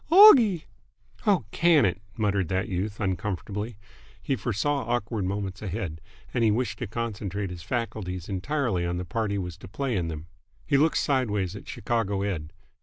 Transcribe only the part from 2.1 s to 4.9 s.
muttered that youth, uncomfortably. He foresaw